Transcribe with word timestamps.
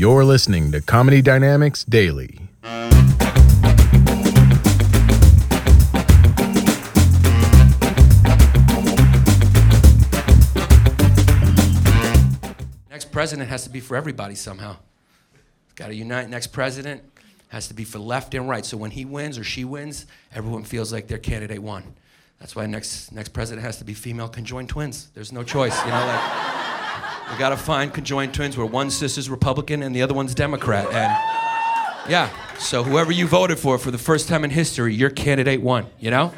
You're 0.00 0.24
listening 0.24 0.72
to 0.72 0.80
Comedy 0.80 1.20
Dynamics 1.20 1.84
Daily. 1.84 2.40
Next 12.88 13.12
president 13.12 13.50
has 13.50 13.64
to 13.64 13.68
be 13.68 13.80
for 13.80 13.94
everybody 13.94 14.34
somehow. 14.34 14.76
Got 15.74 15.88
to 15.88 15.94
unite. 15.94 16.30
Next 16.30 16.46
president 16.46 17.02
has 17.48 17.68
to 17.68 17.74
be 17.74 17.84
for 17.84 17.98
left 17.98 18.32
and 18.32 18.48
right. 18.48 18.64
So 18.64 18.78
when 18.78 18.92
he 18.92 19.04
wins 19.04 19.36
or 19.36 19.44
she 19.44 19.66
wins, 19.66 20.06
everyone 20.34 20.62
feels 20.62 20.94
like 20.94 21.08
their 21.08 21.18
candidate 21.18 21.62
won. 21.62 21.84
That's 22.38 22.56
why 22.56 22.64
next 22.64 23.12
next 23.12 23.34
president 23.34 23.66
has 23.66 23.76
to 23.80 23.84
be 23.84 23.92
female 23.92 24.30
conjoined 24.30 24.70
twins. 24.70 25.10
There's 25.12 25.30
no 25.30 25.42
choice, 25.42 25.78
you 25.84 25.90
know. 25.90 26.06
Like 26.06 26.59
we 27.30 27.38
got 27.38 27.50
to 27.50 27.56
find 27.56 27.92
conjoined 27.94 28.34
twins 28.34 28.56
where 28.56 28.66
one 28.66 28.90
sister's 28.90 29.30
Republican 29.30 29.82
and 29.82 29.94
the 29.94 30.02
other 30.02 30.14
one's 30.14 30.34
Democrat. 30.34 30.86
And 30.86 32.10
yeah, 32.10 32.30
so 32.58 32.82
whoever 32.82 33.12
you 33.12 33.26
voted 33.26 33.58
for 33.58 33.78
for 33.78 33.90
the 33.90 33.98
first 33.98 34.28
time 34.28 34.44
in 34.44 34.50
history, 34.50 34.94
your 34.94 35.10
candidate 35.10 35.62
won. 35.62 35.86
You 35.98 36.10
know. 36.10 36.32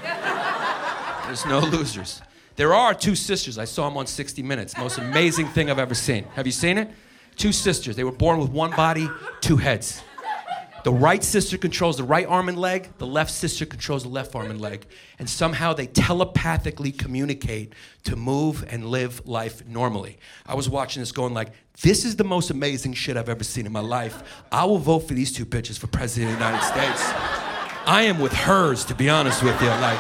There's 1.27 1.47
no 1.47 1.61
losers. 1.61 2.21
There 2.57 2.75
are 2.75 2.93
two 2.93 3.15
sisters. 3.15 3.57
I 3.57 3.65
saw 3.65 3.89
them 3.89 3.97
on 3.97 4.07
60 4.07 4.43
Minutes. 4.43 4.77
Most 4.77 4.99
amazing 4.99 5.49
thing 5.49 5.71
I've 5.71 5.79
ever 5.79 5.95
seen. 5.95 6.25
Have 6.35 6.45
you 6.45 6.53
seen 6.53 6.77
it? 6.77 6.91
Two 7.37 7.53
sisters. 7.53 7.97
They 7.97 8.05
were 8.05 8.13
born 8.13 8.39
with 8.39 8.51
one 8.51 8.71
body, 8.73 9.09
two 9.41 9.57
heads. 9.57 10.03
The 10.85 10.93
right 10.93 11.23
sister 11.23 11.57
controls 11.57 11.97
the 11.97 12.05
right 12.05 12.27
arm 12.27 12.49
and 12.49 12.59
leg, 12.59 12.89
the 12.99 13.07
left 13.07 13.31
sister 13.31 13.65
controls 13.65 14.03
the 14.03 14.09
left 14.09 14.35
arm 14.35 14.51
and 14.51 14.61
leg. 14.61 14.85
And 15.19 15.31
somehow 15.31 15.75
they 15.75 15.87
telepathically 15.87 16.91
communicate 16.91 17.73
to 18.05 18.17
move 18.17 18.65
and 18.69 18.87
live 18.87 19.27
life 19.27 19.65
normally. 19.67 20.19
I 20.45 20.57
was 20.57 20.69
watching 20.69 21.01
this 21.01 21.13
going 21.13 21.35
like, 21.35 21.53
this 21.83 22.05
is 22.05 22.17
the 22.17 22.25
most 22.25 22.51
amazing 22.51 22.95
shit 22.95 23.17
I've 23.17 23.29
ever 23.29 23.45
seen 23.45 23.65
in 23.65 23.73
my 23.73 23.81
life. 23.81 24.23
I 24.51 24.65
will 24.65 24.79
vote 24.79 25.01
for 25.01 25.15
these 25.15 25.33
two 25.33 25.47
bitches 25.47 25.79
for 25.79 25.87
president 25.87 26.33
of 26.33 26.39
the 26.39 26.45
United 26.45 26.67
States. 26.67 27.03
I 27.87 28.03
am 28.03 28.19
with 28.19 28.33
hers, 28.33 28.85
to 28.87 28.95
be 28.95 29.09
honest 29.09 29.43
with 29.43 29.61
you. 29.63 29.69
Like, 29.69 29.99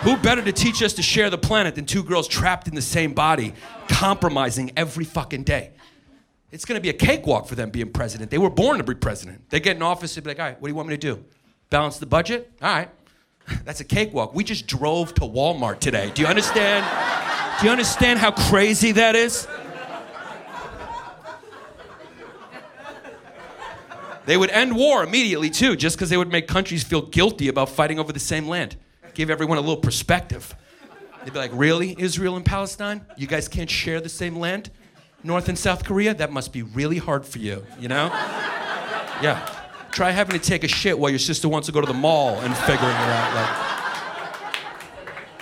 who 0.00 0.16
better 0.16 0.42
to 0.42 0.52
teach 0.52 0.82
us 0.82 0.94
to 0.94 1.02
share 1.02 1.30
the 1.30 1.38
planet 1.38 1.74
than 1.74 1.86
two 1.86 2.02
girls 2.02 2.26
trapped 2.26 2.68
in 2.68 2.74
the 2.74 2.82
same 2.82 3.12
body, 3.14 3.54
compromising 3.88 4.72
every 4.76 5.04
fucking 5.04 5.44
day? 5.44 5.72
It's 6.54 6.64
gonna 6.64 6.80
be 6.80 6.88
a 6.88 6.94
cakewalk 6.94 7.48
for 7.48 7.56
them 7.56 7.70
being 7.70 7.90
president. 7.90 8.30
They 8.30 8.38
were 8.38 8.48
born 8.48 8.78
to 8.78 8.84
be 8.84 8.94
president. 8.94 9.50
They 9.50 9.58
get 9.58 9.74
in 9.74 9.82
office, 9.82 10.14
they'd 10.14 10.22
be 10.22 10.30
like, 10.30 10.38
all 10.38 10.46
right, 10.46 10.60
what 10.60 10.68
do 10.68 10.70
you 10.70 10.76
want 10.76 10.88
me 10.88 10.96
to 10.96 11.00
do? 11.00 11.24
Balance 11.68 11.98
the 11.98 12.06
budget? 12.06 12.52
All 12.62 12.72
right. 12.72 12.88
That's 13.64 13.80
a 13.80 13.84
cakewalk. 13.84 14.36
We 14.36 14.44
just 14.44 14.68
drove 14.68 15.12
to 15.14 15.22
Walmart 15.22 15.80
today. 15.80 16.12
Do 16.14 16.22
you 16.22 16.28
understand? 16.28 16.86
Do 17.58 17.66
you 17.66 17.72
understand 17.72 18.20
how 18.20 18.30
crazy 18.30 18.92
that 18.92 19.16
is? 19.16 19.48
They 24.26 24.36
would 24.36 24.50
end 24.50 24.76
war 24.76 25.02
immediately, 25.02 25.50
too, 25.50 25.74
just 25.74 25.96
because 25.96 26.08
they 26.08 26.16
would 26.16 26.30
make 26.30 26.46
countries 26.46 26.84
feel 26.84 27.02
guilty 27.02 27.48
about 27.48 27.68
fighting 27.68 27.98
over 27.98 28.12
the 28.12 28.20
same 28.20 28.46
land. 28.46 28.76
Give 29.12 29.28
everyone 29.28 29.58
a 29.58 29.60
little 29.60 29.76
perspective. 29.76 30.54
They'd 31.24 31.32
be 31.32 31.38
like, 31.38 31.50
really, 31.52 31.96
Israel 31.98 32.36
and 32.36 32.44
Palestine? 32.44 33.04
You 33.16 33.26
guys 33.26 33.48
can't 33.48 33.68
share 33.68 34.00
the 34.00 34.08
same 34.08 34.36
land? 34.36 34.70
North 35.24 35.48
and 35.48 35.58
South 35.58 35.84
Korea? 35.84 36.14
That 36.14 36.30
must 36.30 36.52
be 36.52 36.62
really 36.62 36.98
hard 36.98 37.24
for 37.24 37.38
you, 37.38 37.66
you 37.80 37.88
know? 37.88 38.06
Yeah. 39.22 39.50
Try 39.90 40.10
having 40.10 40.38
to 40.38 40.44
take 40.44 40.64
a 40.64 40.68
shit 40.68 40.98
while 40.98 41.10
your 41.10 41.18
sister 41.18 41.48
wants 41.48 41.66
to 41.66 41.72
go 41.72 41.80
to 41.80 41.86
the 41.86 41.94
mall 41.94 42.36
and 42.40 42.54
figuring 42.58 42.90
it 42.90 43.08
out. 43.10 43.34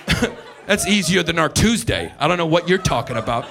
Like, 0.07 0.31
that's 0.65 0.87
easier 0.87 1.21
than 1.21 1.37
our 1.37 1.49
Tuesday. 1.49 2.13
I 2.17 2.27
don't 2.27 2.37
know 2.37 2.45
what 2.45 2.69
you're 2.69 2.77
talking 2.77 3.17
about. 3.17 3.45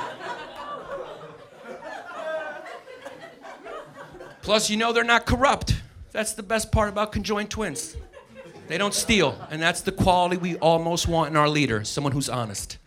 Plus, 4.42 4.70
you 4.70 4.76
know 4.76 4.92
they're 4.92 5.04
not 5.04 5.26
corrupt. 5.26 5.80
That's 6.12 6.32
the 6.32 6.42
best 6.42 6.72
part 6.72 6.88
about 6.88 7.12
conjoined 7.12 7.50
twins. 7.50 7.96
They 8.68 8.78
don't 8.78 8.94
steal, 8.94 9.36
and 9.50 9.60
that's 9.60 9.82
the 9.82 9.92
quality 9.92 10.36
we 10.36 10.56
almost 10.56 11.06
want 11.08 11.30
in 11.30 11.36
our 11.36 11.48
leader 11.48 11.84
someone 11.84 12.12
who's 12.12 12.28
honest. 12.28 12.78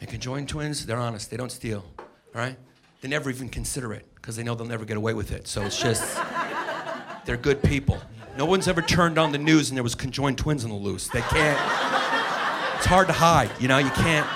And 0.00 0.08
conjoined 0.08 0.48
twins, 0.48 0.86
they're 0.86 0.96
honest, 0.96 1.30
they 1.30 1.36
don't 1.36 1.52
steal, 1.52 1.84
all 1.98 2.06
right? 2.34 2.56
They 3.06 3.10
never 3.10 3.30
even 3.30 3.48
consider 3.48 3.92
it 3.92 4.04
because 4.16 4.34
they 4.34 4.42
know 4.42 4.56
they'll 4.56 4.66
never 4.66 4.84
get 4.84 4.96
away 4.96 5.14
with 5.14 5.30
it. 5.30 5.46
So 5.46 5.62
it's 5.62 5.80
just, 5.80 6.20
they're 7.24 7.36
good 7.36 7.62
people. 7.62 8.02
No 8.36 8.46
one's 8.46 8.66
ever 8.66 8.82
turned 8.82 9.16
on 9.16 9.30
the 9.30 9.38
news 9.38 9.70
and 9.70 9.76
there 9.76 9.84
was 9.84 9.94
conjoined 9.94 10.38
twins 10.38 10.64
on 10.64 10.70
the 10.70 10.76
loose. 10.76 11.06
They 11.06 11.20
can't, 11.20 11.56
it's 12.74 12.86
hard 12.86 13.06
to 13.06 13.12
hide, 13.12 13.52
you 13.60 13.68
know, 13.68 13.78
you 13.78 13.90
can't. 13.90 14.26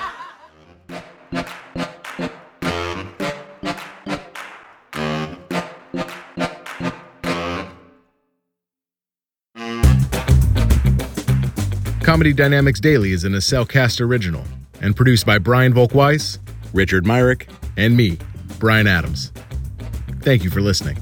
Comedy 12.04 12.32
Dynamics 12.32 12.78
Daily 12.78 13.10
is 13.10 13.25
an 13.25 13.32
Acelcast 13.32 14.00
original 14.00 14.44
and 14.81 14.94
produced 14.94 15.26
by 15.26 15.38
Brian 15.38 15.75
Volk-Weiss, 15.75 16.38
Richard 16.72 17.04
Myrick, 17.04 17.48
and 17.76 17.97
me, 17.97 18.16
Brian 18.60 18.87
Adams. 18.87 19.32
Thank 20.21 20.44
you 20.44 20.50
for 20.50 20.60
listening. 20.60 20.98